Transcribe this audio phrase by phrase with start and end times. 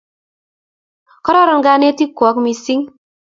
[1.25, 2.85] Kororon kanetik kwok missing'